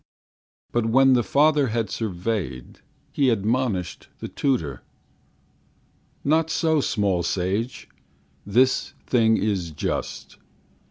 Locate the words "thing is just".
9.05-10.37